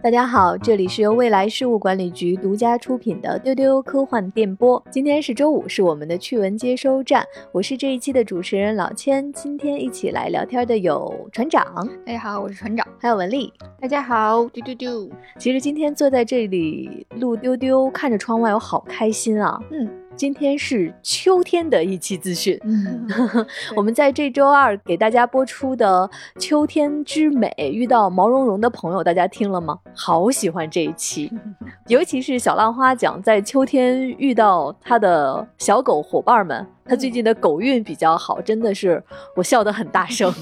[0.00, 4.80] 大家好，这里是由未来事务管理局独家出品的丢丢科幻电波。
[4.92, 7.24] 今天是周五，是我们的趣闻接收站。
[7.50, 9.32] 我是这一期的主持人老千。
[9.32, 11.64] 今天一起来聊天的有船长，
[12.06, 15.10] 大家好，我是船长，还有文丽，大家好，丢丢丢。
[15.36, 19.58] 其实今天坐在这里录丢丢，看着窗外，我好开心啊。
[19.70, 19.88] 嗯。
[20.18, 23.06] 今天是秋天的一期资讯，嗯
[23.76, 26.10] 我们在这周二给大家播出的
[26.40, 29.78] 《秋天之美》，遇到毛茸茸的朋友，大家听了吗？
[29.94, 31.32] 好喜欢这一期，
[31.86, 36.66] 尤其是小浪花讲在秋天遇到他的小狗伙伴们。
[36.88, 39.02] 他最近的狗运比较好，真的是
[39.36, 40.32] 我笑得很大声。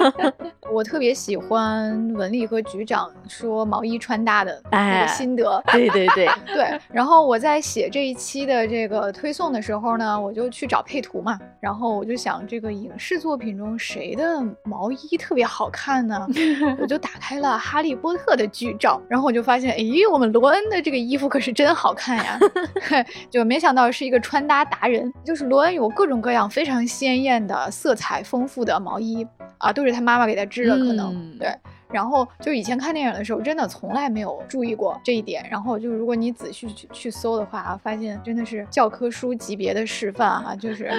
[0.72, 5.62] 我特别喜欢文丽和局长说毛衣穿搭的那个心得。
[5.70, 6.80] 对对对 对。
[6.90, 11.38] 然后我在写这一期的这个推送的时候呢，我就去找配图嘛。
[11.60, 16.26] 然后我就想，这个影视作品中谁的毛衣特别好看呢？
[16.80, 22.38] 我就打开了《哈利波特》的剧照，然后我就发现，哎，我们罗恩的这个衣服可是真好看呀！
[23.28, 25.81] 就没想到是一个穿搭达人，就是罗恩有。
[25.82, 29.26] 有各种各样非常鲜艳的、色彩丰富的毛衣
[29.58, 31.48] 啊，都是他妈妈给他织的，可能对。
[31.92, 35.46] 然后就以前看电影的时候，真的从来没有注意过这一点。
[35.50, 40.90] 然后就如果你仔细去去搜的话啊，发现真的是教科书级别的示范啊，就是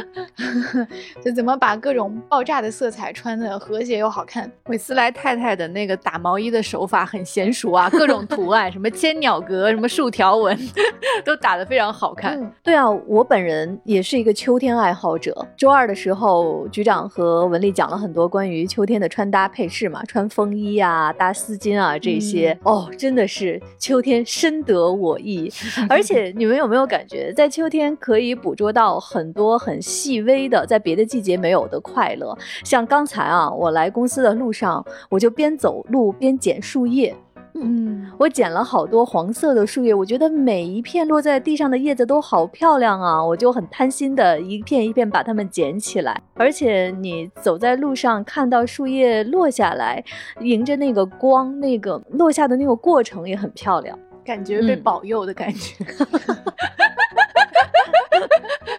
[1.24, 4.52] 就怎么把各种爆炸的色彩穿的和谐又好看。
[4.66, 10.58] 韦斯莱太太的那个打毛衣的手法很娴熟啊，各种图案，什么千鸟格，什么竖条纹，
[11.26, 12.54] 都打得非常好看。
[12.62, 15.48] 对啊，我本人也是一个秋天爱好者。
[15.58, 20.83] 周二的时候，局长和文丽讲了很多关于秋天的穿搭配饰嘛，穿风衣。
[20.84, 25.50] 呀，搭丝巾啊，这些哦，真的是秋天深得我意。
[25.90, 32.38] 而且你们有没有感觉，在秋天可以捕捉到很多很细微的，在别的季节没有的快乐？
[32.66, 37.16] 像刚才啊，我来公司的路上，我就边走路边捡树叶。
[37.56, 46.22] 嗯，我捡了好多黄色的树叶，我觉得每一片落在地上的叶子都好漂亮啊，我就很贪心的一片一片把它们捡起来。
[46.36, 50.04] 而且你走在路上，看到树叶落下来，
[50.42, 55.84] 迎着那个光，那个落下的那个过程也很漂亮，感觉被保佑的感觉。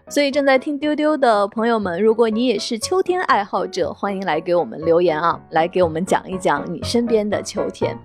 [0.08, 7.98] 所以正在听丢丢的朋友们，如果你也是秋天爱好者，欢迎来给我们留言啊，来给我们讲一讲你身边的秋天。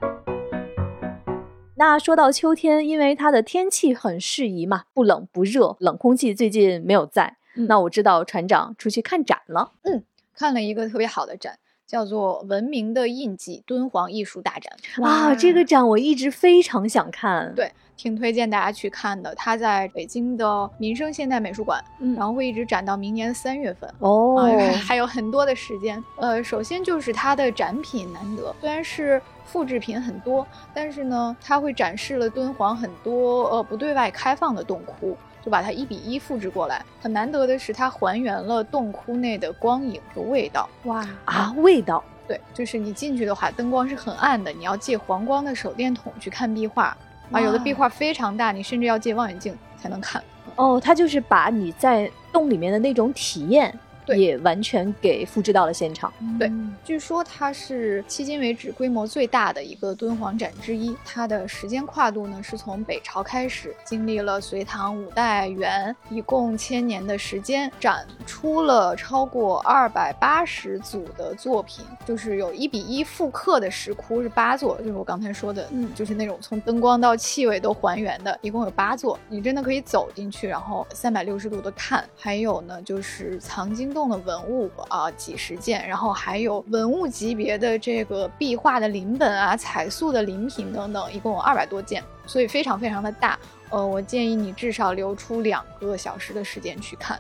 [1.79, 7.38] 那说到秋天，因为它的天气很适宜嘛，不冷不热，冷空气最近没有在。
[7.69, 10.03] 那我知道船长出去看展了，嗯，
[10.35, 11.57] 看了一个特别好的展，
[11.88, 14.78] 叫做《文明的印记：敦煌艺术大展》。
[15.01, 19.35] 哇，这个展我一直非常想看，对，挺推荐大家去看的。
[19.35, 24.49] 它在北京的民生现代美术馆，嗯，然后会一直展到明年三月份哦，
[24.81, 26.01] 还有很多的时间。
[26.15, 29.21] 呃，首先就是它的展品难得，虽然是。
[29.51, 30.45] 复制品很多，
[30.75, 36.85] 但是呢，它会展示了敦煌很多呃不对外开放的洞窟，就把它一比一复制过来。
[37.01, 40.69] 很难得的是，它还原了洞窟内的光影和味道。
[40.83, 42.03] 哇啊，味道！
[42.27, 46.95] 对，就是你进去的话，灯光是很暗的，你要借黄光的手电筒去看壁画
[47.31, 47.41] 啊。
[47.41, 50.23] 有的壁画非常大，你甚至要借望远镜才能看。
[50.56, 53.78] 哦，它就是把你在洞里面的那种体验。
[54.16, 56.12] 也完全给复制到了现场。
[56.40, 56.52] 对，
[56.84, 60.96] 据说它是迄今为止规模最大的一个敦煌展之一。
[61.06, 79.20] 它的时间跨度呢，是从北朝开始，经历了隋唐、五代、元，一共千年的时间，展出了超过二百八十组的作品，就是有一比一复刻的石窟是八座，就是我刚才说的，嗯，就是那种从灯光到气味都还原的，一共有八座。
[79.28, 82.03] 你真的可以走进去，然后三百六十度的看。
[82.16, 83.90] 还有呢，就是藏经。
[84.07, 93.39] 的文物啊，几十件，然后还有文物级别的这个壁画的临本啊、彩塑的临品等等，一共有二百多件，所以非常非常的大。
[93.71, 97.19] 呃，我建议你至少留出两个小时的时间去看。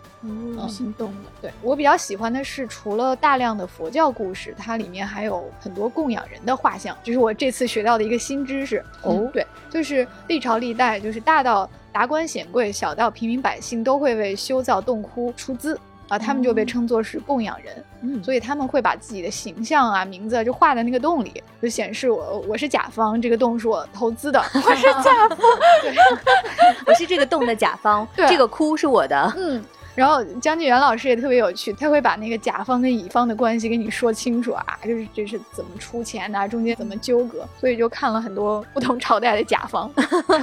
[0.57, 1.31] 哦，心动了。
[1.39, 8.83] 对我比较喜欢的是，除了大量的佛教故事，它里面还有很多供养人的画像，这是我这次学到的一个新知识。
[9.03, 15.79] 哦，对，就是历朝历代，就是大到达官显贵，小到平民百姓，都会为修造洞窟出资。
[16.09, 25.37] 啊，他们就被称作是供养人，嗯，所以他们会把自己的形象啊、名字就画在那个洞里，就显示我我是甲方，这个洞是我投资的， 我是甲方，
[25.81, 25.95] 对，
[26.85, 29.63] 我是这个洞的甲方，对，这个窟是我的，嗯。
[29.99, 39.91] 然后江纪元老师也特别有趣，他会把那个甲方跟乙方的关系跟你说清楚啊，就是这是怎么出钱的，中间怎么纠葛，所以就看了很多不同朝代的甲方。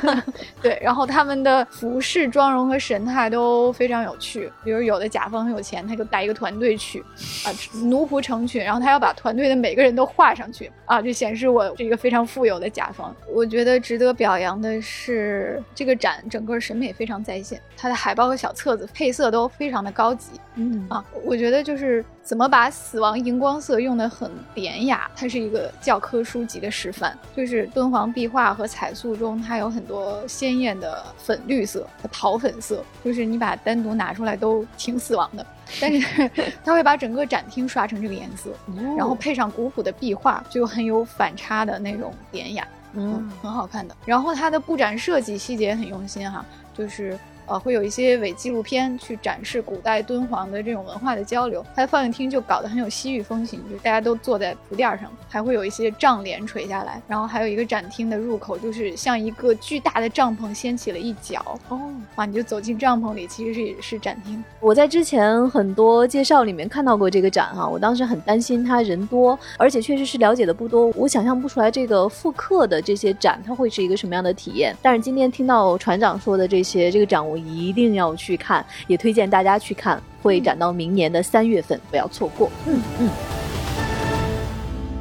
[0.61, 4.53] 对，然后他们的服饰、妆容和神态都非常有趣。
[4.63, 7.01] 比如有的甲方很有钱，他就带一个团队去，
[7.47, 7.49] 啊，
[7.85, 13.17] 奴仆成群，然后他要把团队的每个人都画上去，啊，就显示我是一个非常富有的甲方。
[13.33, 20.33] 我觉得值得表扬的是，这个展整个审美非常在线，它的海报和小册子配色都非常的高级。
[20.59, 27.17] 嗯啊，我觉得就是怎么把死亡荧光色用的很典雅，它是一个教科书级的示范。
[27.37, 35.47] 就是敦煌壁画和彩塑中，它有很多鲜艳的粉绿色和桃粉色，就是你把单独拿出来都挺死亡的。
[35.79, 36.31] 但是
[36.65, 38.51] 它会把整个展厅刷成这个颜色，
[38.97, 43.95] 然后配上古朴的壁画，就很有反差的那种典雅，嗯，很好看的。
[44.07, 46.43] 然后它的布展设计细节很用心哈，
[46.73, 47.19] 就是。
[47.47, 51.65] 呃，会有一些伪纪录片去展示古代敦煌的这种文化的交流。
[51.75, 61.59] 它的放映厅就搞得很有西域风情，就大家都坐在铺垫上，还会有一些帐帘垂下来，然后还有一个展厅的入口，就是像一个巨大的帐篷掀起了一角。
[61.69, 61.81] 哦，
[62.17, 64.43] 哇，你就走进帐篷里，其实是是展厅。
[64.61, 74.75] 我在之前很多介绍里面看到过这个展哈，我当时很担心它人多，而且确实是了解的不多，我想象不出来这个复刻的这些展它会是一个什么样的体验。
[74.83, 82.51] 但是今天听到船长说的这些，这个展我一定要去看，也推荐大家去看，会展到明年的三月份，不要错过。
[82.67, 83.11] 嗯嗯。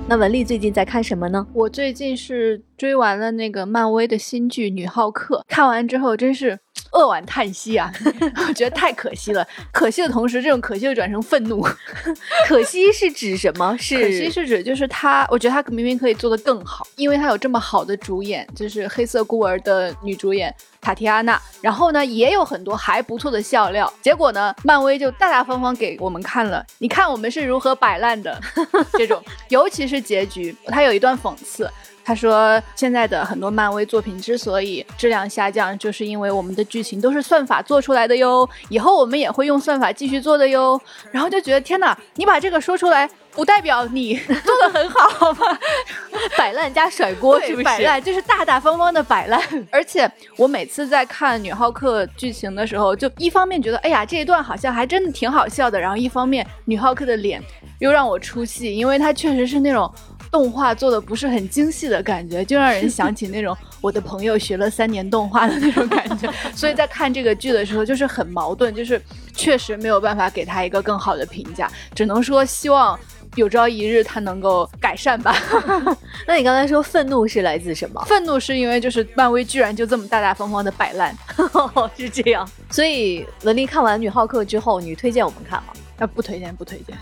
[0.08, 1.48] 那文丽最近在看什么呢？
[1.54, 6.60] 我最近是追完了那个漫威的新剧《女浩克》，看完之后真是。
[6.92, 7.92] 扼腕叹息啊！
[8.48, 9.46] 我觉得太可惜了。
[9.72, 11.62] 可惜的同时，这种可惜又转成愤怒。
[12.48, 13.76] 可惜是指什么？
[13.78, 21.42] 是可惜是指就是他，我觉得他明明可以做得更好，因为他有这么好的主演，就是《黑色孤儿》的女主演塔提亚娜。
[21.62, 23.92] 然后呢，也有很多还不错的笑料。
[24.02, 28.40] 结果呢，漫威就大大方方给我们看了，你看我们是如何摆烂的
[28.98, 29.22] 这种。
[29.50, 31.70] 尤其是结局，他有一段讽刺。
[32.08, 38.48] 他说：“现在的很多漫威作品之所以质量下降，就是因为我们的剧情都是算法做出来的哟。
[38.70, 40.80] 以后我们也会用算法继续做的哟。”
[41.12, 45.58] 然后就觉得天哪，你把这个说出来，不代表你做的很好吗？
[46.38, 47.64] 摆烂加甩锅是不是？
[47.64, 49.42] 摆烂就是大大方方的摆烂。
[49.72, 50.08] 而且
[50.38, 57.42] 我每次在看女浩克剧情的时候，就一方面觉得哎呀这一段好像还真的挺好笑的，然后一方面女浩克的脸
[57.80, 59.92] 又让我出戏，因为她确实是那种。
[60.36, 66.30] 动画做的不是很精细的感觉，就让人想起那种我的朋友学了三年动画的那种感觉。
[66.54, 69.02] 所以在看这个剧的时候，就是很矛盾，就是
[69.34, 73.00] 确实没有办法给他一个更好的评价，只能说希望
[73.36, 75.34] 有朝一日他能够改善吧。
[76.28, 78.04] 那你刚才说愤怒是来自什么？
[78.06, 81.16] 愤怒是因为就是漫威居然就这么大大方方的摆烂，
[81.96, 82.46] 是这样。
[82.70, 85.72] 所以文丽看完女浩克之后，你推荐我们看吗？
[85.98, 86.98] 啊，不推荐，不推荐。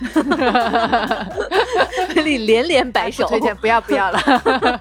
[2.24, 4.20] 你连连摆手，推荐不要不要了，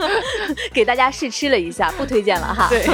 [0.72, 2.68] 给大家试吃了一下，不推荐了哈。
[2.68, 2.84] 对。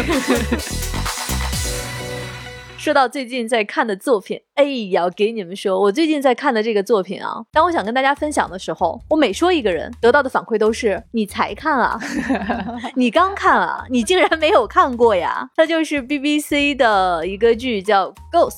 [2.79, 4.63] 说到最近在看的作品，哎
[4.93, 11.99] 呀，给你们说，我最近在看的这个作品啊，当我想跟大家分享的时候，我每说一个人，得到的反馈都是你才看啊，
[12.95, 15.51] 你刚看啊，你竟然没有看过呀？
[15.57, 18.53] 它就是 BBC 的一个剧，叫《Ghosts》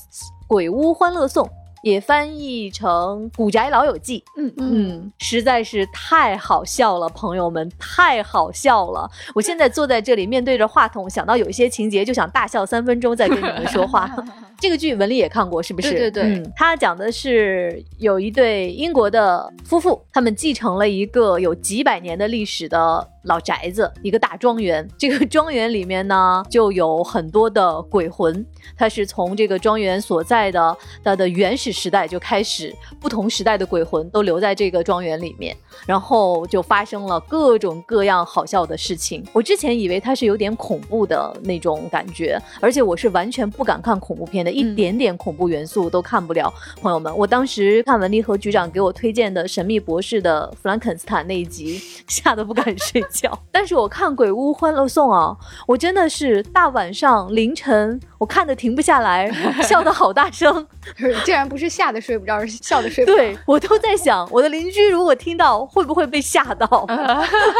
[0.46, 1.50] 鬼屋欢乐颂。
[1.82, 4.22] 也翻译成《古宅老友记》。
[4.36, 9.10] 嗯嗯，实在是太好笑了，朋友们，太好笑了！
[9.34, 14.10] 我现在坐在这里，面对着话筒，想到有一些情节，就想大笑三分钟，再跟你们说话。
[14.60, 15.90] 这个剧文丽也看过，是不是？
[15.90, 23.08] 对对对，他讲的是有一对英国的夫妇，他们继承了一个有几百年的历史的。
[23.24, 24.88] 老宅子，一个大庄园。
[24.96, 28.46] 这个庄园里面呢，就有很多的鬼魂。
[28.74, 35.54] 它是从这个庄园所在的它的原始时代就开始，不同时代的鬼魂都留在这个庄园里面，
[35.86, 39.22] 然后就发生了各种各样好笑的事情。
[39.34, 46.52] 我之前以为它是有点恐怖的那种感觉，而且我是完全不敢看恐怖片的，一点点恐怖元素都看不了。
[46.80, 53.36] 朋友们，我当时看文丽和局长给我推荐的《神秘博士》的弗兰肯斯坦那一集，吓得不敢睡觉。
[53.52, 59.30] 但是我看《鬼屋欢乐颂》啊，我真的是大晚上凌晨，我看的停不下来，
[59.62, 60.66] 笑的好大声。
[61.24, 63.16] 竟然不是吓得睡不着，而是笑的睡不着。
[63.16, 66.86] 对我都在想，我的邻居如果听到，会不会被吓到？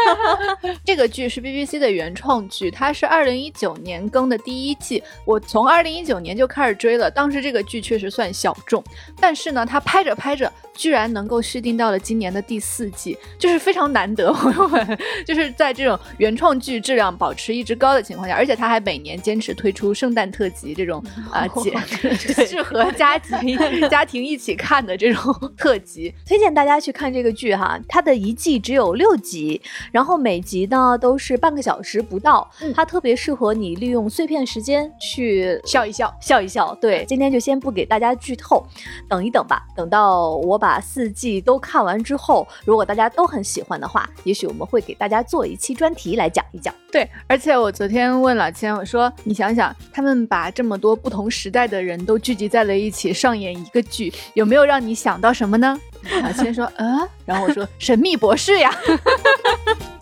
[0.83, 5.01] 这个剧是 BBC 的原创剧，它是二零一九年更的第一季。
[5.25, 8.83] 我从二零一九年就开始追了，当时这个剧确实算小众，
[9.19, 21.71] 但是呢，它拍着拍着居然能够续订到了今年的第四季，就是非常难得， 朋友们，就是在这种原创剧质量保持一直高的情况下，而且它还每年坚持推出圣诞特辑这种啊 节
[22.47, 23.55] 适合家庭
[23.87, 27.79] 家庭一起看的这种特辑，推荐大家去看这个剧哈。
[27.87, 29.61] 它的一季只有六集，
[29.91, 36.70] 然后每集呢都是半个小时不到，它特别适合你利用碎片时间去笑一笑，笑一笑。
[36.79, 38.65] 对，今天就先不给大家剧透，
[39.09, 46.73] 等一等吧，等到我把四季都看完之后，如果大家都很喜欢的话，也许我们会给大家做一期专题来讲一讲。
[46.91, 55.79] 对，而且我昨天问老千，我说你想想，他们把这么多不同时代的人都聚集在了一起上演一个剧，有没有让你想到什么呢？
[56.23, 58.73] 老千说，嗯，然后我说神秘博士呀。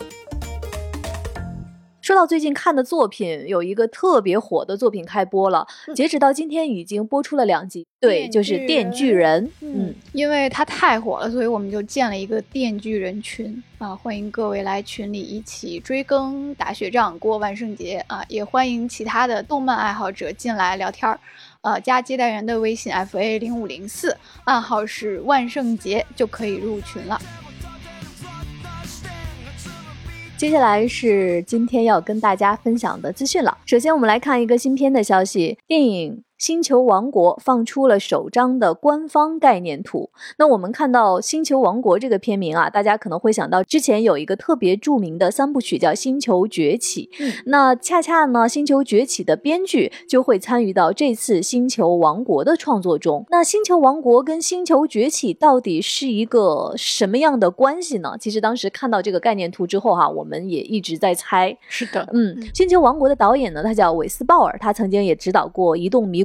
[2.02, 7.86] 说到最近看的作品，有一个特别火的作品开播了，截止到今天已经播出了两集。
[8.00, 9.46] 对，就是《电锯人》。
[9.60, 18.24] 嗯，因为它太火了，所以我们就建了一个电锯人群啊，欢迎各位来群里一起追更、打雪仗、过万圣节啊！
[18.28, 21.20] 也欢迎其他的动漫爱好者进来聊天儿。
[21.60, 27.20] 呃，加接待员的微信 f a 零五零四，暗号是万圣节，就可以入群了。
[30.40, 33.58] 接下来是今天要跟大家分享的资讯了。
[33.66, 36.24] 首先，我们来看一个新片的消息，电影。
[36.40, 40.08] 星球王国放出了首张的官方概念图。
[40.38, 47.10] 那我们看到星球王国这个片名啊，大家可能会想到之前有一个特别著名的三部曲叫《星球崛起》。
[47.22, 53.26] 嗯，那恰恰呢，《星球崛起》的编剧就会参与到这次星球王国的创作中。
[53.28, 58.16] 那星球王国跟星球崛起到底是一个什么样的关系呢？
[58.18, 61.54] 其实当时看到这个概念图之后哈，我们也一直在猜。
[61.68, 66.24] 是的，嗯，星球王国的导演呢，他叫韦斯鲍尔，他曾经也指导过《移动迷》。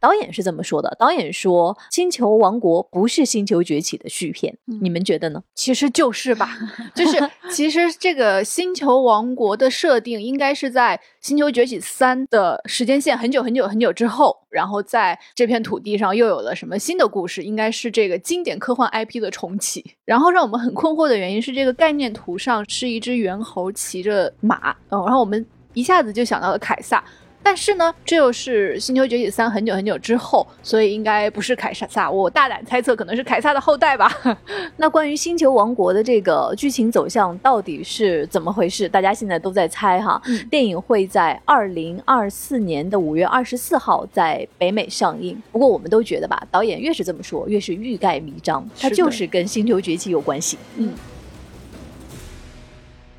[0.00, 5.42] 导演是这么说的：导演说，《星球王国》不是《星球崛起》的续片，你们觉得呢？
[5.54, 6.50] 其实就是吧，
[6.94, 7.18] 就是
[7.50, 10.96] 其实这个《星球王国》的设定应该是在
[11.26, 19.84] 《星球崛起三》的时间线很久很久很久之后，然后在这片土地上又有了什么新的故事，应该是这个经典科幻 IP 的重启。
[20.04, 25.44] 然后让我们很困惑的原因是，这个概念图上是一只猿猴骑着马，嗯，然后我们
[25.74, 27.02] 一下子就想到了凯撒。
[27.46, 32.10] 但是呢，这又是《星球崛起三》很久很久之后，所以应该不是凯撒。
[32.10, 34.12] 我大胆猜测，可能是凯撒的后代吧。
[34.78, 38.88] 那关于《星球王国》的这个剧情走向到底是怎么回事？
[38.88, 40.20] 大家现在都在猜哈。
[40.50, 45.40] 电影会在二零二四年的五月二十四号在北美上映。
[45.52, 50.58] 不过我们都觉得吧，导演越是这么说，越是欲盖弥彰，他就是跟《星球崛起》有关系。
[50.78, 50.92] 嗯。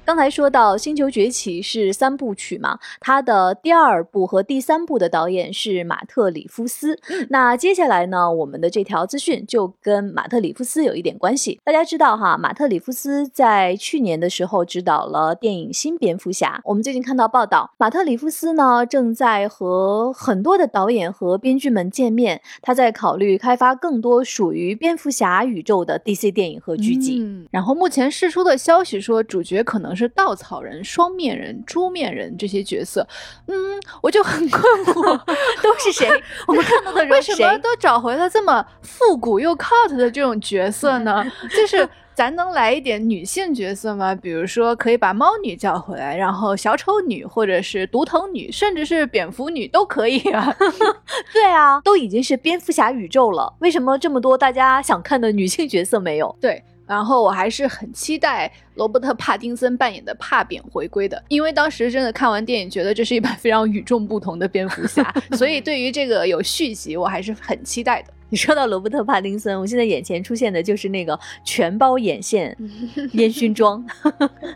[0.08, 6.98] 刚才说到《星球崛起》是三部曲嘛，它的第二部和第三部的导演是马特·里夫斯。
[7.28, 11.60] 那接下来呢，我们的这条资讯就跟马特·里夫斯有一点关系。
[11.66, 16.56] 大家知道哈，马特·里夫斯在去年的时候执导了电影《新蝙蝠侠》。
[16.64, 27.20] 我们最近看到报道，马特·里夫斯呢正在和很多的导演和编剧们见面，他在考虑开发更多属于蝙蝠侠宇宙的 DC 电影和剧集。
[27.22, 29.97] 嗯然后目前释出的消息说，主角可能。
[29.98, 33.06] 是稻草人、双面人、猪面人这些角色，
[33.48, 33.56] 嗯，
[34.02, 35.18] 我就很困惑，
[35.62, 36.08] 都是谁？
[36.48, 41.26] 我们看到的人为什么都找回了这么复古又 cult 的这种角色呢？
[41.56, 44.16] 就是 咱能来一点女性角色吗？
[44.16, 50.52] 比如说可以把猫女叫回来，然后小丑女，或者是独头女，甚至是蝙蝠女都可以啊。
[51.32, 56.36] 对啊，都已经是蝙蝠侠宇宙了，为什么这么多大家想看的女性角色没有？
[56.42, 56.64] 对。
[56.88, 68.14] 然后我还是很期待罗伯特·帕丁森扮演的帕扁回归的，因为当时真的看完电影，觉得这是一版 非常与众不同的蝙蝠侠，所以对于这个有续集，我还是很期待的。
[68.30, 72.56] 你说到罗伯特·帕丁森，我现在眼前出现的就是那个全包眼线、
[73.14, 73.86] 烟熏妆，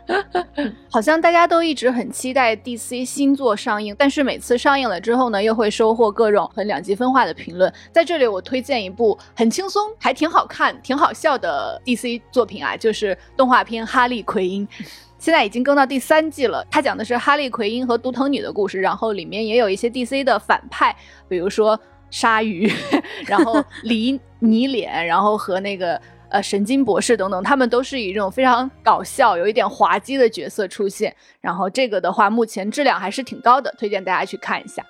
[0.90, 7.72] 好像大家都一直很期待 DC 新作上映，但是每次上映了之后呢，又会收获各种很两极分化的评论。
[7.90, 14.68] 在这里，我推荐一部很轻松、还挺好看、挺好笑的 DC 作品啊，就是动画片《哈利奎因》，
[15.18, 16.62] 现在已经更到第三季了。
[16.70, 20.94] 它讲的是哈利奎因和独藤女的故事，然后里面也有一些 DC 的反派，
[21.26, 21.80] 比如说。
[22.12, 22.70] 鲨鱼，
[23.26, 31.12] 然后李 你脸，然后和那个呃神经博士等等，他们都是以这种非常搞笑、有一点滑稽的角色出现。
[31.40, 34.84] 然后这个的话，目前质量还是挺高的，推荐大家去看一下。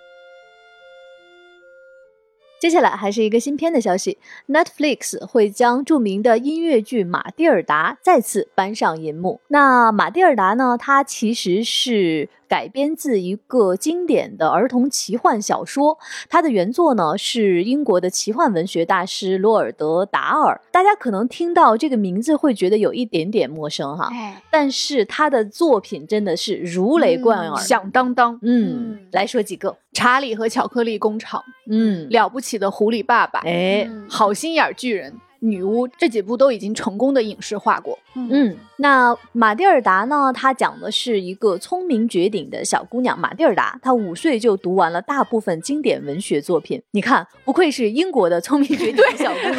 [2.62, 9.40] 接下来还是一个新片的消息，Netflix 会将著名的音乐剧《马蒂尔达》再次搬上银幕。
[9.49, 10.76] 那马蒂尔达呢？
[10.78, 12.28] 它其实是。
[12.49, 15.97] 改编自一个经典的儿童奇幻小说，
[16.28, 20.61] 它的原作呢是英国的奇幻文学大师罗尔德·达尔。
[20.71, 24.11] 大家可能听到这个名字会觉得有一点点陌生哈，
[24.50, 28.38] 但是他的作品真的是如雷贯耳，响当当。
[28.42, 31.40] 嗯，来说几个：《查理和巧克力工厂》，
[31.71, 35.13] 嗯，《了不起的狐狸爸爸》，哎，《好心眼巨人》。
[35.43, 37.99] 女巫这几部都已经成功的影视化过。
[38.15, 40.33] 嗯，那马蒂尔达呢？
[40.33, 46.81] 她讲的是一个聪明绝顶的小姑娘马蒂尔达，她五岁就读完了大部分经典文学作品。
[46.93, 49.59] 你看，不愧是英国的聪明绝顶的小姑娘。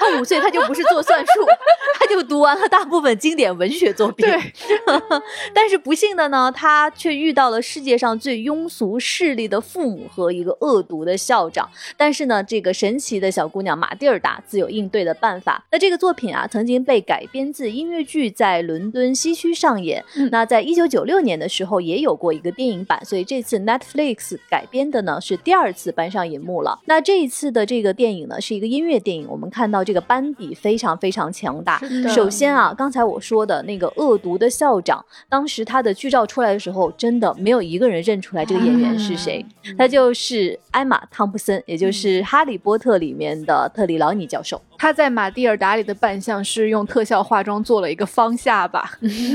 [0.00, 1.32] 她五岁，她就不是做算术，
[2.00, 4.26] 她就读完了大部分经典文学作品。
[4.26, 4.52] 对，
[5.54, 11.68] 但是不幸的呢，她却遇到了世界上最庸俗势力的父母和一个恶毒的校长。
[11.96, 15.14] 但是呢，这个神奇的小姑娘马蒂尔达自有应对的。
[15.20, 15.64] 办法。
[15.70, 20.04] 那这个作品啊，曾经被改编自音乐剧，在伦敦西区上演。
[20.32, 22.98] 那在一九九六年的时候，也有过一个电影版。
[23.04, 26.80] 所以这次 Netflix 改编的呢，是第二次搬上银幕了。
[26.86, 29.26] 那这一次的这个电影呢，是一个音乐电影。
[29.28, 31.80] 我们看到这个班底非常非常强大。
[32.08, 39.44] 首先啊，刚才我说的那个恶毒的校长，当时他的剧照出来的时候，真的没有一个人认出来这个演员是谁。
[39.76, 44.60] 他就是艾玛汤普森，也就是《哈利波特》里面的特里劳尼教授。
[44.80, 48.90] 他在马蒂尔达里的扮相是用特效化妆做了一个方下巴，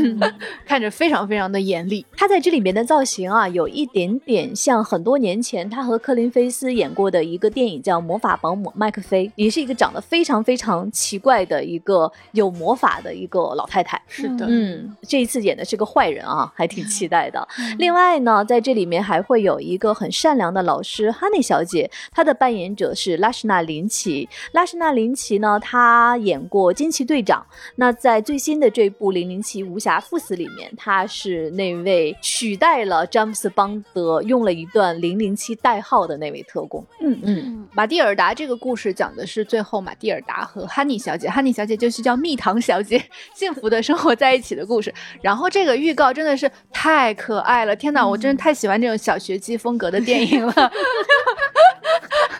[0.65, 2.03] 看着非常非常的严厉。
[2.17, 14.01] 他在这里面的造型啊，有一点点像很多年前他和科林菲斯演过的一个电影叫《魔法保姆麦克菲》，也是一个长得非常非常奇怪的一个有魔法的一个老太太。
[14.07, 17.47] 是的，嗯，这一次演的是个坏人啊，还挺期待的。
[17.77, 24.27] 另外呢，在这里面还会有一个很善良的老师哈内小姐，她的扮演者是拉什纳林奇。
[24.51, 25.34] 拉什纳林奇。
[25.39, 27.45] 呢，他演过惊奇队长。
[27.75, 36.85] 那在最新的这部《零零七无暇赴死》里面，他是那位取代了詹姆斯邦德，用了一段零零七代号的那位特工。
[37.01, 44.93] 嗯嗯，马蒂尔达这个故事讲的是最后马蒂尔达和哈尼小姐，哈尼小姐就是叫蜜糖小姐， 幸福的生活在一起的故事。
[45.21, 50.53] 然后这个预告真的是太可爱了，天哪，我真的太喜欢这种小学鸡风格的电影了。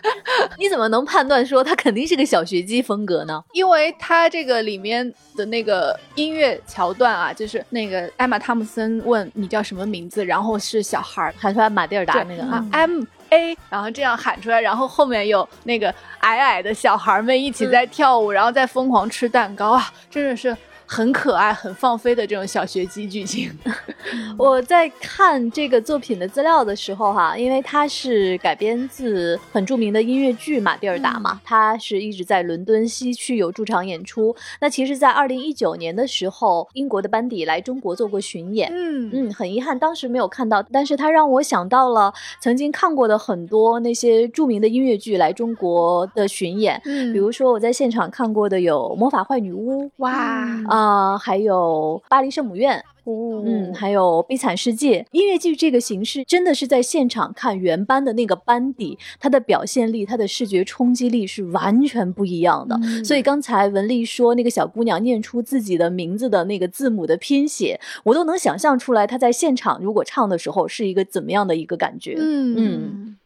[0.58, 3.42] 你怎么能判断说它肯定是个小学鸡风格呢？
[3.52, 20.56] 因为它这个里面的那个音乐桥段啊，就是那个艾玛汤姆森问你叫什么名字，然后是小孩喊出来马蒂尔达那个啊，M A，然后这样喊出来，然后后面有那个矮矮的小孩们一起在跳舞，然后在疯狂吃蛋糕啊，真的是。
[20.86, 23.50] 很可爱、很放飞的这种小学鸡剧情。
[24.38, 34.34] 我在看这个作品的资料的时候，哈，因为它是改编自很著名的音乐剧《马蒂尔达》嘛，它是一直在伦敦西区有驻场演出。
[34.60, 38.70] 那其实，在二零一九年的时候，英国的班底来中国做过巡演。
[38.72, 46.80] 嗯嗯，很遗憾当时没有看到，但是它让我想到了曾经看过的很多那些著名的音乐剧来中国的巡演。
[46.84, 49.84] 嗯，比如说我在现场看过的有《魔法坏女巫》。
[49.96, 50.36] 哇。
[50.68, 50.75] 啊，
[51.18, 55.06] 还有巴黎圣母院，嗯，还有悲惨世界。
[55.12, 62.76] 音乐剧这个形式真的是在现场看原班的那个班底，它的表现力、它的视觉冲击力是完全不一样的。
[63.04, 72.16] 所以刚才文丽说那个小姑娘念出自己的名字的那个字母的拼写，我都能想象出来她在现场如果唱的时候是一个怎么样的一个感觉。
[72.18, 73.16] 嗯嗯。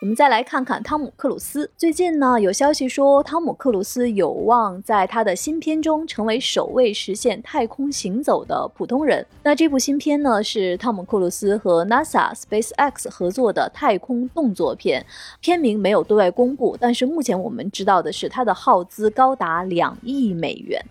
[0.00, 1.70] 我们再来看看汤姆·克鲁斯。
[1.76, 9.26] 最近呢，有消息说汤姆·克鲁斯有望在他的新片中成为首位实现太空行走的普通人。
[9.42, 15.04] 那这部新片呢，是汤姆·克鲁斯和 NASA SpaceX 合作的太空动作片，
[15.42, 20.82] 片名没有对外公布，但是目前我们知道的是，它的耗资高达两亿美元。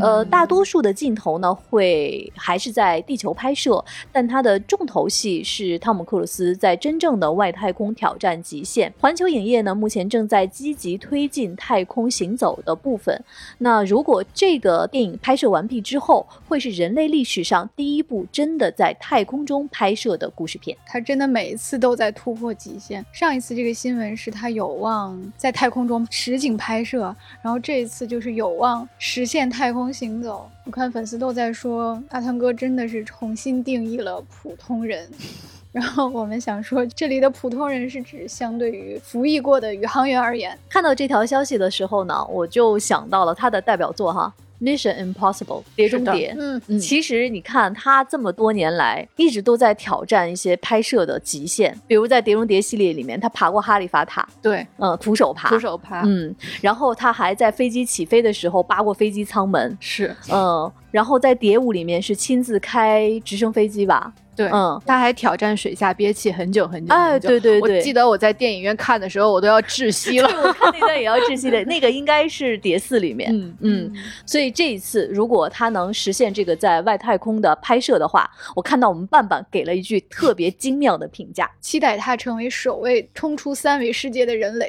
[0.00, 8.92] 呃，大多数的镜头呢会还是在地球拍摄，但它的重头戏是汤姆·克鲁斯在真正的外太空挑战极限。
[9.00, 13.20] 环球影业呢目前正在积极推进太空行走的部分。
[13.58, 20.76] 那如果这个电影拍摄完毕之后，会是人类历史上第一部真的在太空中拍摄的故事片。
[20.86, 23.04] 他真的每一次都在突破极限。
[23.12, 29.47] 上一次这个新闻是他有望在太空中实景拍摄，然后这一次就是有望实现。
[29.48, 35.08] 太空行走，我看粉丝都在说阿汤哥真的是重新定义了普通人。
[35.70, 40.58] 然后我们想说，这里的普通人是指相对于服役过的宇航员而言。
[40.68, 44.32] 看到这条消息的时候呢，我就想到了他的代表作哈。
[44.60, 46.34] Mission Impossible》碟中谍。
[46.38, 46.60] 嗯。
[46.66, 46.78] 嗯。
[46.78, 60.14] 其实你看，他这么多年来一直都在挑战一些拍摄的极限，比如在《碟中谍》系列里面，他爬过哈利法塔，对，嗯，徒手爬，徒手爬，嗯，然后他还在飞机起飞的时候扒过飞机舱门，是。
[60.30, 66.94] 嗯，然后在《蝶舞》里面是亲自开直升飞机吧，对，嗯，他还挑战水下憋气很久很久。
[66.94, 70.28] 哎很久对对对我记得我在电影院看的时候，我都要窒息了。
[70.40, 73.92] 我看那段也要窒息的，那个应该是《谍四》里面，嗯嗯，
[74.24, 84.68] 所以这一次如果他能实现这个在外太空的拍摄的话，我看到我们伴伴给了一句特别精妙的评价，期待他成为首位冲出三维世界的人类。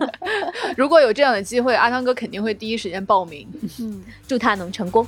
[0.76, 3.48] 如果有这样的机会，阿汤哥肯定会第一时间报名。
[3.80, 5.06] 嗯，祝他能成功。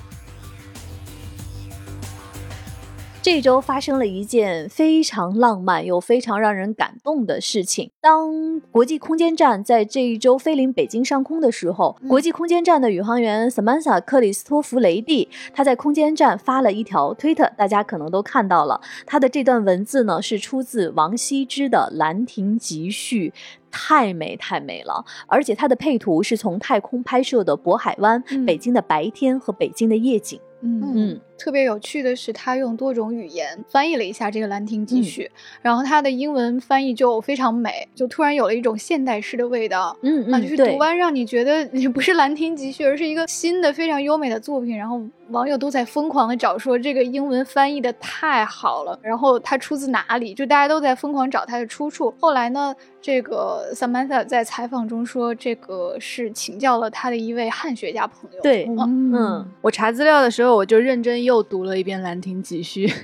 [3.25, 7.91] 这周发生了一件非常浪漫又非常让人感动的事情。
[7.99, 18.79] 当国际空间站在这一周飞临北京上空的时候，嗯国际空间站的宇航员 Samantha 克里斯托弗雷蒂，他在空间站发了一条推特，大家可能都看到了。
[19.07, 23.31] 他的这段文字呢，是出自王羲之的《兰亭集序》。
[23.77, 30.39] 太美太美了，而且它的配图是从太空拍摄的渤海湾、嗯北京的白天和北京的夜景。
[30.65, 35.25] 嗯嗯，特别有趣的是，他用多种语言翻译了一下这个《兰亭集序》，
[35.61, 39.97] 然后他的英文翻译就非常美，就突然有了一种现代诗的味道。
[40.01, 44.75] 嗯啊，就是读完让你觉得你不是《兰亭集序》，而是一个新的非常优美的作品。
[44.77, 45.01] 然后
[45.31, 50.35] 网友都在疯狂的找说这个英文翻译的太好了，然后它出自哪里？
[50.35, 52.15] 就大家都在疯狂找它的出处。
[52.21, 58.41] 后来呢，这个 Samantha 在采访中说，这个是请教了他的一位汉学家朋友。
[58.43, 62.87] 对嗯嗯，我查资料的时候，我就认真又读了一遍《兰亭集序》。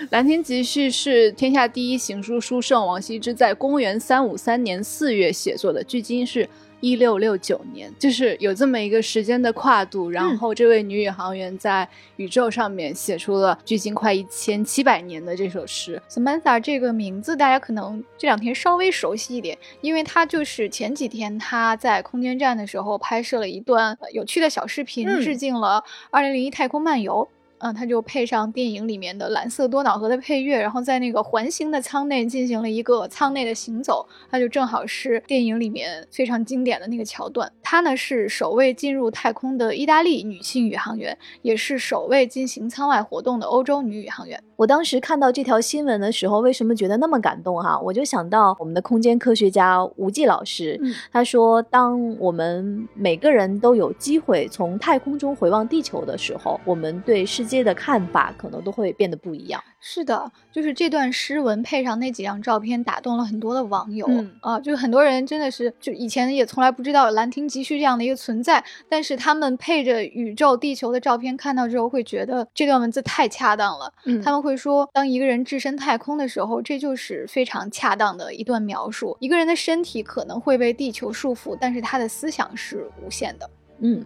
[0.10, 6.48] 《兰亭集序》是天下第一行书书圣王羲之在公元三五三年四月写作的，距今是
[6.80, 10.10] 一六六九年，就是有这么一个时间的跨度。
[10.10, 16.00] 然后，这位女宇航员在宇宙上面写出了距今快一千七百年的这首诗。
[16.08, 27.28] Samantha 这个名字大家可能这两天稍微熟悉一点，因为她就是前几天她在空间站的时候拍摄了一段呃有趣的小视频，嗯致敬了《二零零一太空漫游》。
[27.58, 37.50] 嗯，他就配上电影里面的蓝色多瑙河的配乐，然后在那个环形的舱内进行了一个舱内的行走，他就正好是电影里面非常经典的那个桥段。
[37.62, 44.42] 她呢是首位进入太空的意大利女性宇航员，也是首位进行舱外活动的欧洲女宇航员。
[44.56, 59.62] 我当时看到这条新闻的时候，为什么觉得那么感动哈、我就想到我们的空间科学家吴季老师，嗯他说，当我们每个人都有机会从太空中回望地球的时候，我们对世界的看法可能都会变得不一样。
[59.80, 64.04] 是的，就是这段诗文配上那几张照片，打动了很多的网友。
[64.08, 73.92] 嗯啊，就是很多人真的是，就以前也从来不知道有《兰亭集序》这样的一个存在，但是他们配着宇宙、地球的照片看到之后，会觉得这段文字太恰当了。
[74.04, 79.16] 嗯他们会说，当一个人置身太空的时候，这就是非常恰当的一段描述。
[79.20, 83.48] 一个人的身体可能会被地球束缚，但是他的思想是无限的。
[83.80, 84.04] 嗯。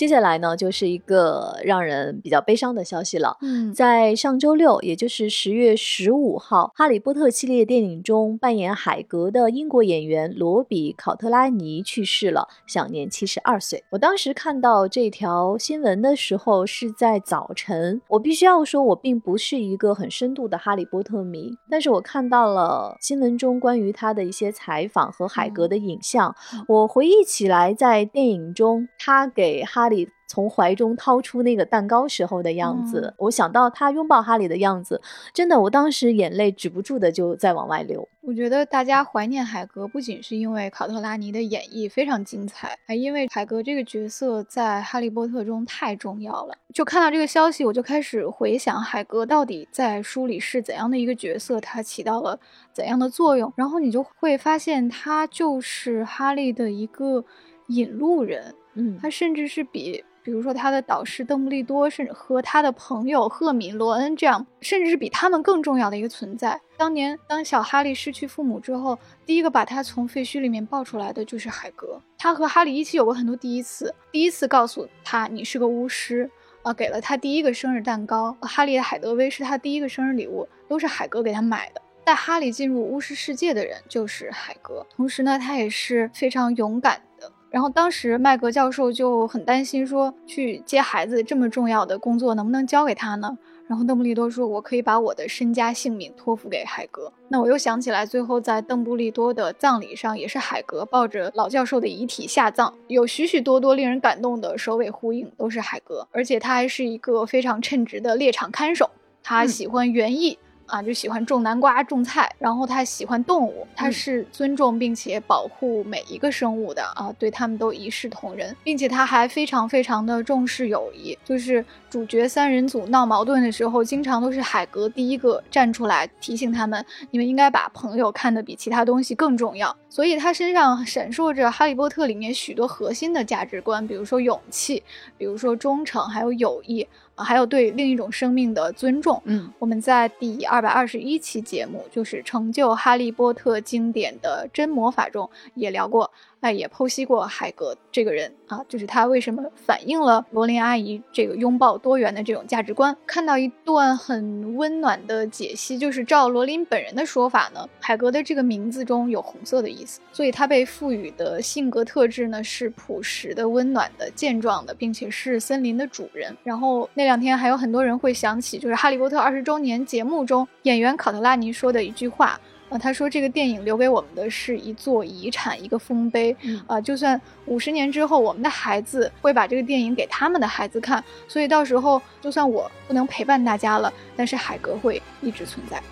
[0.00, 3.36] 接下来呢，就是一个让人比较悲伤的消息了。
[3.42, 13.84] 嗯在上周六，也就是十月十五号，《哈利波特》系列电影中扮演海格的英国演员罗比·考特拉尼去世了，享年七十二岁。
[13.90, 18.00] 我当时看到这条新闻的时候是在早晨。
[18.08, 26.34] 我必须要说，我并不是一个很深度的哈利波特迷，但是我看到了新闻中关于他的一些采访和海格的影像，
[26.66, 35.02] 我回忆起来，在电影中他给哈利从怀中掏出那个蛋糕时候的样子，我想到他拥抱哈利的样子，
[35.34, 38.08] 真的，我当时眼泪止不住的就在往外流。
[38.22, 46.54] 我觉得大家怀念海格，不仅是因为考特拉尼的演绎非常精彩，还因为海格这个角色在《哈利波特》中太重要了。
[46.72, 52.38] 就看到这个消息，我就开始回想海格到底在书里是怎样的一个角色，他起到了
[52.72, 57.24] 怎样的作用，然后你就会发现他就是哈利的一个
[57.68, 60.04] 引路人，嗯他甚至是比。
[60.22, 66.60] 比如说他的导师邓布利多，甚至和他的朋友赫敏、罗恩这样，甚至是比他们更重要的一个存在。
[66.76, 71.98] 当年当小哈利失去父母之后，第一个把他从废墟里面抱出来的就是海格。
[72.18, 76.30] 他和哈利一起有过很多第一次，第一次告诉他你是个巫师，
[76.62, 78.36] 啊，给了他第一个生日蛋糕。
[78.42, 81.80] 哈利的海德薇是他第一个生日礼物，都是海格给他买的。
[82.04, 87.32] 带哈利进入巫师世界的人就是海格，同时呢，他也是非常勇敢的。
[87.50, 93.36] 然后当时麦格教授就很担心，说去接孩子这么重要的工作能不能交给他呢？
[93.66, 108.90] 然后邓布利多说：“我可以把我的身家性命托付给海格。”那我又想起来，最后在邓布利多的葬礼上，也是海格抱着老教授的遗体下葬，有许许多多令人感动的首尾呼应，都是海格，而且他还是一个非常称职的猎场看守，
[109.22, 110.38] 他喜欢园艺。
[110.70, 129.76] 啊，就喜欢种南瓜、种菜，然后他喜欢动物，他是尊重并且保护每一个生物的啊，对他们都一视同仁，并且他还非常非常的重视友谊，就是主角三人组闹矛盾的时候，经常都是海格第一个站出来提醒他们，你们应该把朋友看得比其他东西更重要。
[129.88, 134.80] 所以他身上闪烁着《哈利波特》里面许多核心的价值观，比如说勇气，
[135.18, 136.86] 比如说忠诚，还有友谊。
[137.22, 139.20] 还有对另一种生命的尊重。
[139.24, 146.10] 嗯，我们在第二百二十一期节目，就是成就哈利波特经典的真魔法中也聊过。
[146.40, 152.96] 哎，也剖析过海格这个人啊，就是他为什么反映了罗琳阿姨这个拥抱多元的这种价值观。
[153.06, 166.34] 看到一段很温暖的解析，就是照罗琳本人的说法呢，海格的这个名字中有红色的意思，所以他被赋予的性格特质呢是朴实的、温暖的、健壮的，并且是森林的主人。
[166.42, 172.40] 然后那两天还有很多人会想起，就是《哈利波特》二十周年节目中演员考特拉尼说的一句话。
[172.70, 176.34] 啊，他说这个电影留给我们的是一座遗产，一个丰碑。
[176.66, 185.82] 啊，就算五十年之后，我们的孩子会把这个电影给他们的孩子看，所以到时候就算我不能陪伴大家了，但是海格会一直存在。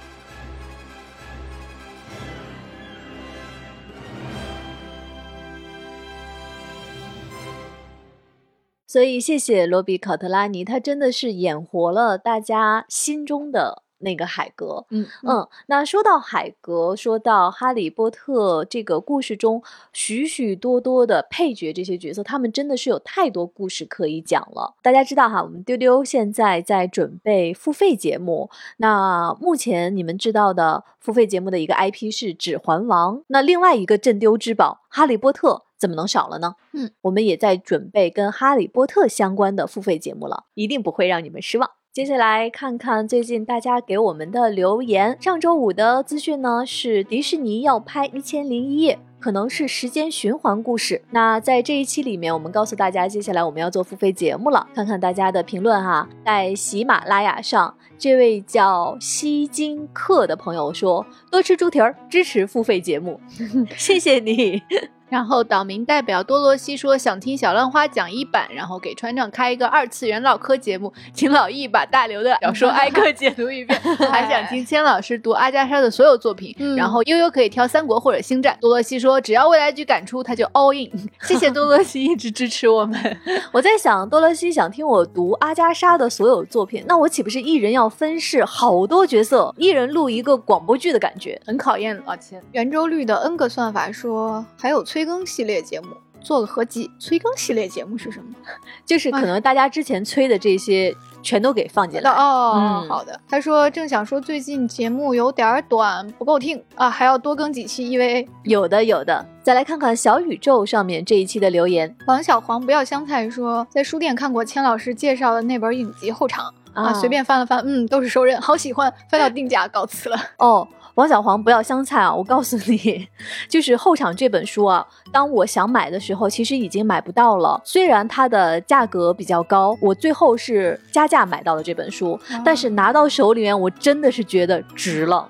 [8.87, 13.83] 所以，谢谢罗比·考特拉尼，他真的是演活了大家心中的。
[13.99, 24.75] 那个海格，嗯嗯，那说到海格，说到哈利波特这个故事中许许多多的配角这些角色，他们真的是有太多故事可以讲了。
[24.83, 36.55] 大家知道哈，我们丢丢现在在准备付费节目，那目前你们知道的付费节目的一个 IP 是《指环王》，那另外一个镇丢之宝《哈利波特》怎么能少了呢？
[36.73, 41.71] 嗯，我们也在准备跟哈利波特相关的付费节目了，一定不会让你们失望。
[41.99, 45.19] 接下来看看最近大家给我们的留言。
[45.21, 51.03] 上周五的资讯呢是迪士尼要拍《一千零一夜》，可能是时间循环故事。
[51.11, 54.65] 那在这一期里面，我们告诉大家，接下来我们要做付费节目了。
[54.73, 63.21] 看看大家的评论哈，在喜马拉雅上，这位叫西金克的朋友说：“多吃猪蹄儿，支持付费节目。
[63.77, 64.63] ”谢谢你。
[65.09, 73.79] 然后岛民代表多罗西说想听小浪花讲一版，然后给船长开一个二次元唠嗑节目，请老易把大刘的小说挨个解读一遍。
[74.11, 78.57] 还想听千老师读阿加莎的所有作品，然后悠悠可以挑三国或者星战。
[78.61, 80.91] 多罗西说只要未来剧敢出，他就 all in。
[81.23, 83.19] 谢谢多罗西一直支持我们。
[83.53, 92.43] 我在想，多罗西想听我读阿加莎的所有作品，那我岂不是一人要分饰好多角色，一人录一个广播剧的感觉，很考验老千。
[92.53, 95.89] 圆周率的 N 个算法说还有催更系列节目。
[96.21, 98.35] 做个合集，催更系列节目是什么？
[98.85, 102.85] 就是可能大家之前催的这些全都给放进来哦。
[102.89, 108.27] 好的，他说正想说最近节目有点短，不够听啊，还要多更几期 EVA。
[108.43, 111.97] 有的有的，再来看看小宇宙上面这一期的留言。
[112.07, 120.19] 王小黄不要香菜说在书店看过千老师介绍的那本影集后场啊，随便翻了翻，嗯，都是熟人，好喜欢，翻到定价，告辞了。
[120.39, 120.67] 哦。
[120.99, 122.13] 王小黄不要香菜啊！
[122.13, 123.09] 我告诉你，
[123.49, 127.61] 就是后场这本书啊，当我想买的时候，其实已经买不到了。
[127.65, 135.29] 虽然它的价格比较高，我最后是加价买到了这本书，但是拿到手里面，我真的是觉得值了。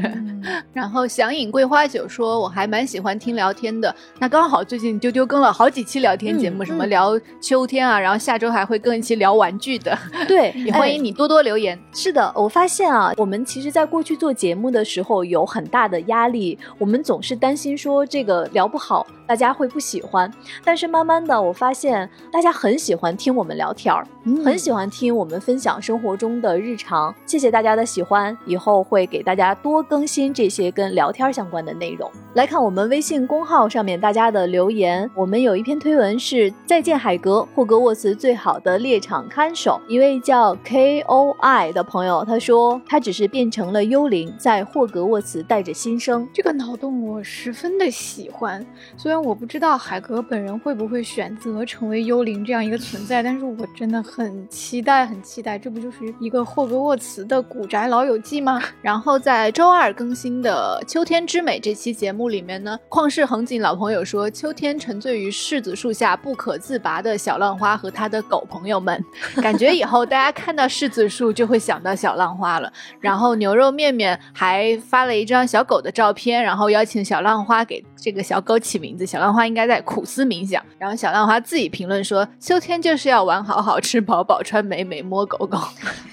[0.72, 3.94] 然后想饮桂花酒说，我还蛮喜欢听聊天的。
[4.18, 9.98] 那刚好最近丢丢更了好几期聊天节目，什么聊秋天啊，然后下周还会更一期聊玩具的。
[10.28, 11.78] 对， 也欢迎你多多留言。
[11.92, 15.16] 是的，我发现啊，我们其实在过去做节目的时候。
[15.26, 20.32] 有很大的压力，我们总是担心说这个聊不好，大家会不喜欢。
[20.62, 24.06] 但是慢慢的，我发现大家很喜欢听我们聊天儿，
[24.44, 27.12] 很喜欢听我们分享生活中的日常。
[27.26, 32.10] 谢谢大家的喜欢，以后会给大家多更新这些跟聊天相关的内容。
[32.34, 39.80] 来看我们微信公号上面大家的留言，我们有一篇推文是再见海格，霍格沃茨最好的猎场看守。
[39.88, 45.06] 一位叫 K O I 的朋友他说，他只是变成了幽灵，在霍格。
[45.06, 46.28] 沃茨带着新生。
[46.32, 55.56] 这个脑洞我十分的喜欢，虽然我不知道海格本人会不会选择成为幽灵这样一个存在，但是我真的很期待，很期待。
[55.56, 58.60] 这不就是一个霍格沃茨的古宅老友记吗？
[58.82, 69.04] 然后在周二更新的《秋天之美》这期节目里面呢，旷世恒景老朋友说，秋天沉醉于柿子树下不可自拔的小浪花和他的狗朋友们，
[69.42, 72.72] 感觉以后大家看到柿子树就会想到小浪花了。
[73.00, 80.62] 然后牛肉面面还发了一张小狗的照片，然后邀请小浪花给这个小狗起名字，小浪花应该在苦思冥想。
[80.78, 85.58] 然后小浪花自己评论说，秋天就是要玩好好、吃饱饱、穿美美、摸狗狗。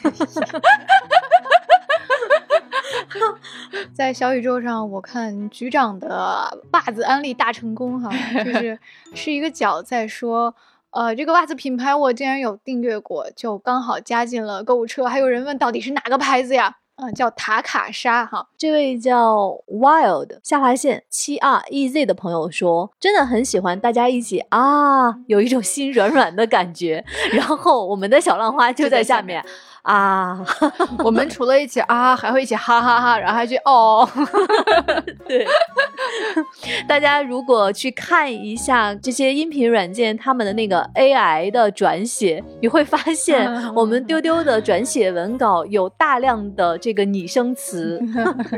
[3.93, 8.09] 在小宇宙上，我看局长的袜子安利大成功哈，
[8.43, 8.79] 就 是
[9.13, 10.55] 是一个脚在说，
[10.91, 15.05] 呃，这个袜子品牌我竟然有订阅过，就刚好加进了购物车。
[15.05, 16.77] 还有人问到底是哪个牌子呀？
[17.03, 18.47] 嗯，叫塔卡莎哈。
[18.57, 19.35] 这位叫
[19.67, 27.03] Wild 下划线七 R E Z 的朋友说，真的很喜欢大家一起啊，有一种心软软的感觉。
[27.31, 29.43] 然后我们的小浪花就在下面。
[29.83, 30.39] 啊，
[31.03, 34.07] 我们除了一起啊，还会一起哈哈哈，然后还去哦。
[35.27, 35.45] 对，
[36.87, 47.99] 大家如果去看一下这些音频软件，他们的那个 AI 的转写，你会发现 我们丢丢的转写文稿有大量的这个拟声词，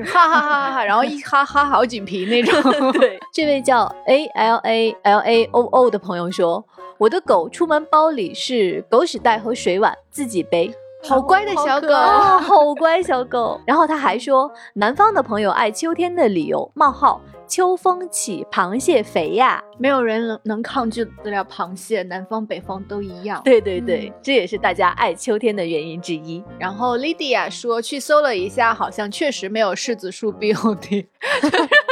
[0.05, 2.71] 哈哈哈哈，然后一哈哈好几瓶那种。
[2.93, 6.63] 对，这位叫 A L A L A O O 的朋友说，
[6.97, 10.73] 我的狗出门包里是狗屎袋和水碗，自己背。
[11.07, 13.61] 好乖的小狗，好乖小狗。
[13.67, 19.63] 然后他还说，南方的朋友爱秋天的理由：冒号，秋风起，螃蟹肥呀。
[19.77, 23.41] 没有人能能抗拒得了螃蟹，南方北方都一样。
[23.43, 26.43] 对对对，这也是大家爱秋天的原因之一。
[26.57, 31.07] 然后 Lydia 说，去搜了一下，好像确实没有柿子树 BOD，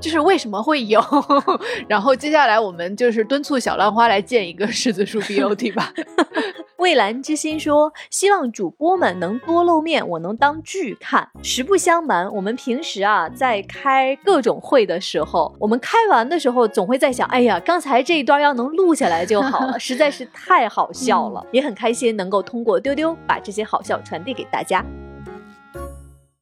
[0.00, 1.02] 就是为什么会有？
[1.88, 5.92] 然后接下来我们就是敦促小浪花来建一个柿子树 BOT 吧。
[6.76, 21.44] 蔚蓝之心说：“希望主播们能多露面，我能当剧看。”实不相瞒，我们平时啊，在开各种会的时候，我们开完的时候总会在想：“哎呀，刚才这一段要能录下来就好了，实在是太好笑了。
[21.50, 24.84] ”也很开心能够通过丢丢把这些好笑传递给大家。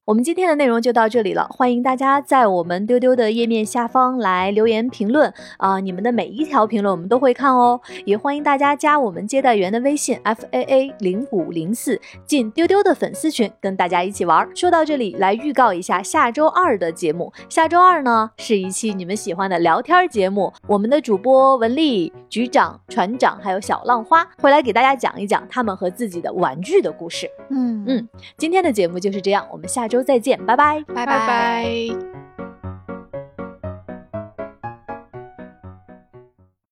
[0.07, 5.81] 我们今天的内容就到这里了，欢迎大家在我们丢丢的页面下方来留言评论啊！
[5.81, 14.47] 你们的每一条评论我们都会看哦，也欢迎大家加我们接待员的微信 f a a 零五零四进丢丢的粉丝群，跟大家一起玩。
[14.55, 17.33] 说到这里，来预告一下下周二的节目。
[17.49, 27.27] 下周二呢是一期你们喜欢的聊天节目，我们的主播文丽、局长、船长还有小浪花会来给大家讲一讲他们和自己的玩具的故事。
[27.49, 29.94] 嗯嗯，今天的节目就是这样，我们下周。
[29.95, 32.34] 周再见，拜拜，拜拜拜。